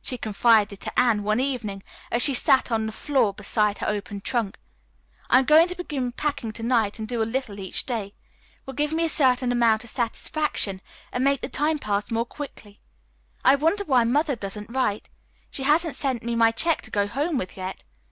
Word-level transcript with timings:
She 0.00 0.16
confided 0.16 0.80
to 0.80 0.98
Anne 0.98 1.22
one 1.22 1.40
evening, 1.40 1.82
as 2.10 2.22
she 2.22 2.32
sat 2.32 2.72
on 2.72 2.86
the 2.86 2.90
floor 2.90 3.34
beside 3.34 3.76
her 3.76 3.86
open 3.86 4.22
trunk: 4.22 4.56
"I'm 5.28 5.44
going 5.44 5.68
to 5.68 5.74
begin 5.76 6.10
packing 6.10 6.52
to 6.52 6.62
night 6.62 6.98
and 6.98 7.06
do 7.06 7.20
a 7.22 7.28
little 7.28 7.60
each 7.60 7.84
day. 7.84 8.06
It 8.56 8.62
will 8.64 8.72
give 8.72 8.94
me 8.94 9.04
a 9.04 9.10
certain 9.10 9.52
amount 9.52 9.84
of 9.84 9.90
satisfaction 9.90 10.80
and 11.12 11.22
make 11.22 11.42
the 11.42 11.50
time 11.50 11.78
pass 11.78 12.10
more 12.10 12.24
quickly. 12.24 12.80
I 13.44 13.56
wonder 13.56 13.84
why 13.84 14.04
Mother 14.04 14.36
doesn't 14.36 14.70
write? 14.70 15.10
She 15.50 15.64
hasn't 15.64 15.96
sent 15.96 16.22
me 16.22 16.34
my 16.34 16.50
check 16.50 16.80
to 16.80 16.90
go 16.90 17.06
home 17.06 17.36
with 17.36 17.54
yet. 17.54 17.84